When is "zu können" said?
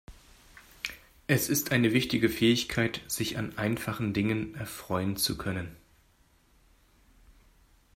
5.15-5.77